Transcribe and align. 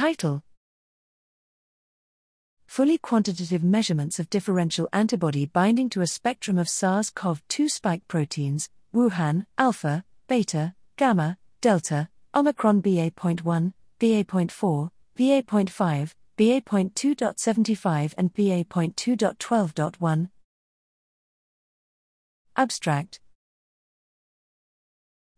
Title 0.00 0.42
Fully 2.66 2.96
quantitative 2.96 3.62
measurements 3.62 4.18
of 4.18 4.30
differential 4.30 4.88
antibody 4.94 5.44
binding 5.44 5.90
to 5.90 6.00
a 6.00 6.06
spectrum 6.06 6.56
of 6.56 6.70
SARS 6.70 7.10
CoV 7.10 7.42
2 7.48 7.68
spike 7.68 8.08
proteins, 8.08 8.70
Wuhan, 8.94 9.44
alpha, 9.58 10.06
beta, 10.26 10.74
gamma, 10.96 11.36
delta, 11.60 12.08
Omicron 12.34 12.80
BA.1, 12.80 13.74
BA.4, 13.98 14.90
BA.5, 15.18 16.14
BA.2.75, 16.38 18.14
and 18.16 18.32
BA.2.12.1. 18.32 20.30
Abstract 22.56 23.20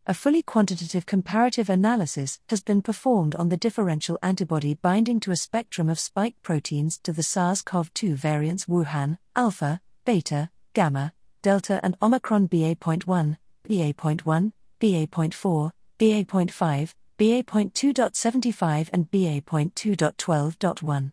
a 0.04 0.14
fully 0.14 0.42
quantitative 0.42 1.06
comparative 1.06 1.70
analysis 1.70 2.40
has 2.48 2.60
been 2.60 2.82
performed 2.82 3.36
on 3.36 3.50
the 3.50 3.56
differential 3.56 4.18
antibody 4.20 4.74
binding 4.74 5.20
to 5.20 5.30
a 5.30 5.36
spectrum 5.36 5.88
of 5.88 6.00
spike 6.00 6.34
proteins 6.42 6.98
to 6.98 7.12
the 7.12 7.22
SARS 7.22 7.62
CoV 7.62 7.94
2 7.94 8.16
variants 8.16 8.66
Wuhan, 8.66 9.18
alpha, 9.36 9.80
beta, 10.04 10.50
gamma, 10.74 11.12
delta, 11.40 11.78
and 11.84 11.96
Omicron 12.02 12.46
BA.1, 12.46 13.36
BA.1, 13.62 14.52
BA.4, 14.80 15.70
BA.5, 15.98 16.94
BA.2.75, 17.16 18.88
and 18.92 19.08
BA.2.12.1. 19.08 21.12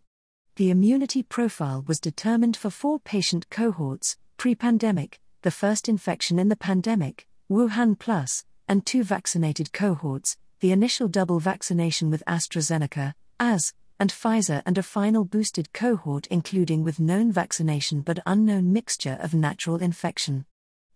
The 0.56 0.70
immunity 0.70 1.22
profile 1.22 1.84
was 1.86 2.00
determined 2.00 2.56
for 2.56 2.70
four 2.70 2.98
patient 2.98 3.48
cohorts 3.50 4.16
pre 4.36 4.56
pandemic, 4.56 5.20
the 5.42 5.52
first 5.52 5.88
infection 5.88 6.40
in 6.40 6.48
the 6.48 6.56
pandemic, 6.56 7.28
Wuhan 7.48 7.96
Plus 7.96 8.44
and 8.70 8.86
two 8.86 9.02
vaccinated 9.02 9.72
cohorts 9.72 10.36
the 10.60 10.70
initial 10.70 11.08
double 11.08 11.40
vaccination 11.40 12.08
with 12.08 12.22
AstraZeneca, 12.28 13.14
AZ, 13.40 13.72
and 13.98 14.12
Pfizer, 14.12 14.62
and 14.64 14.78
a 14.78 14.82
final 14.82 15.24
boosted 15.24 15.72
cohort 15.72 16.28
including 16.28 16.84
with 16.84 17.00
known 17.00 17.32
vaccination 17.32 18.00
but 18.00 18.20
unknown 18.26 18.72
mixture 18.72 19.18
of 19.20 19.34
natural 19.34 19.76
infection. 19.76 20.44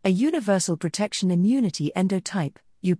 A 0.04 0.10
universal 0.10 0.76
protection 0.76 1.32
immunity 1.32 1.90
endotype, 1.96 2.56
U, 2.82 2.96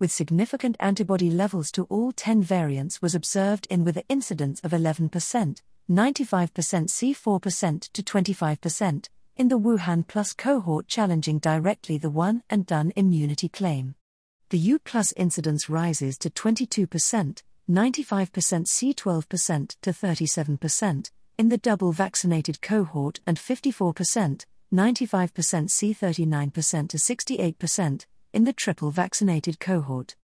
with 0.00 0.10
significant 0.10 0.76
antibody 0.80 1.30
levels 1.30 1.70
to 1.70 1.84
all 1.84 2.10
10 2.10 2.42
variants 2.42 3.00
was 3.00 3.14
observed 3.14 3.68
in 3.70 3.84
with 3.84 3.96
an 3.96 4.04
incidence 4.08 4.58
of 4.64 4.72
11%, 4.72 5.10
95% 5.10 5.62
C4% 5.88 7.92
to 7.92 8.02
25%, 8.02 9.08
in 9.36 9.48
the 9.48 9.58
Wuhan 9.58 10.06
Plus 10.06 10.32
cohort 10.32 10.86
challenging 10.86 11.38
directly 11.38 11.98
the 11.98 12.10
one 12.10 12.42
and 12.50 12.66
done 12.66 12.92
immunity 12.96 13.48
claim. 13.48 13.94
The 14.50 14.58
U 14.58 14.78
plus 14.78 15.12
incidence 15.12 15.70
rises 15.70 16.18
to 16.18 16.30
22%, 16.30 17.42
95% 17.70 17.70
C12% 17.70 19.76
to 19.80 19.90
37%, 19.90 21.10
in 21.38 21.48
the 21.48 21.58
double 21.58 21.92
vaccinated 21.92 22.60
cohort 22.60 23.20
and 23.26 23.38
54%, 23.38 24.44
95% 24.72 24.72
C39% 24.72 26.88
to 26.88 26.96
68%, 26.96 28.06
in 28.32 28.44
the 28.44 28.52
triple 28.52 28.90
vaccinated 28.90 29.58
cohort. 29.58 30.16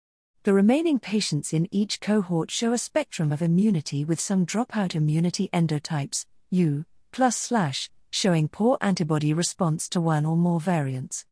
The 0.42 0.52
remaining 0.52 0.98
patients 0.98 1.52
in 1.52 1.68
each 1.70 2.00
cohort 2.00 2.50
show 2.50 2.72
a 2.72 2.78
spectrum 2.78 3.32
of 3.32 3.42
immunity 3.42 4.04
with 4.04 4.20
some 4.20 4.46
dropout 4.46 4.94
immunity 4.94 5.48
endotypes, 5.52 6.26
U 6.50 6.84
plus 7.10 7.36
slash, 7.36 7.90
showing 8.16 8.48
poor 8.48 8.78
antibody 8.80 9.34
response 9.34 9.90
to 9.90 10.00
one 10.00 10.24
or 10.24 10.38
more 10.38 10.58
variants. 10.58 11.26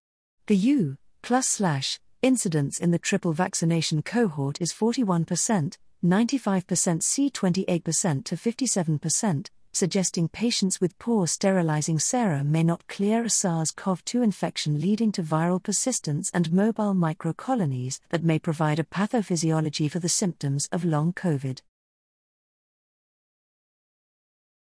The 0.48 0.56
U 0.56 0.98
plus 1.22 1.48
slash 1.48 1.98
incidence 2.20 2.78
in 2.78 2.91
the 2.91 2.98
triple 2.98 3.32
vaccination 3.32 4.02
cohort 4.02 4.60
is 4.60 4.74
41%, 4.74 5.78
95% 6.04 7.30
C28% 7.32 8.24
to 8.24 8.36
57%, 8.36 9.46
suggesting 9.72 10.28
patients 10.28 10.78
with 10.78 10.98
poor 10.98 11.26
sterilizing 11.26 11.98
sera 11.98 12.44
may 12.44 12.62
not 12.62 12.86
clear 12.86 13.24
a 13.24 13.30
SARS 13.30 13.70
CoV 13.70 14.04
2 14.04 14.20
infection, 14.20 14.78
leading 14.78 15.10
to 15.12 15.22
viral 15.22 15.62
persistence 15.62 16.30
and 16.34 16.53
mobile 16.53 16.94
microcolonies 16.94 17.98
that 18.10 18.22
may 18.22 18.38
provide 18.38 18.78
a 18.78 18.84
pathophysiology 18.84 19.91
for 19.91 20.00
the 20.00 20.09
symptoms 20.10 20.69
of 20.70 20.84
long 20.84 21.14
COVID. 21.14 21.62